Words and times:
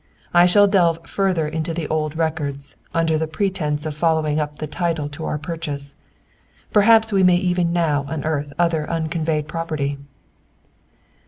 I 0.33 0.47
shall 0.47 0.67
delve 0.67 1.05
further 1.05 1.47
into 1.47 1.75
the 1.75 1.87
old 1.87 2.17
records, 2.17 2.75
under 2.91 3.19
pretense 3.27 3.85
of 3.85 3.93
following 3.93 4.39
up 4.39 4.57
the 4.57 4.65
title 4.65 5.07
to 5.09 5.25
our 5.25 5.37
purchase. 5.37 5.93
Perhaps 6.73 7.11
we 7.13 7.21
may 7.21 7.37
even 7.37 7.71
now 7.71 8.07
unearth 8.09 8.51
other 8.57 8.89
unconveyed 8.89 9.47
property." 9.47 9.99